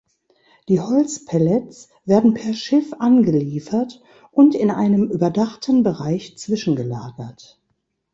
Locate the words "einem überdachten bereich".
4.71-6.39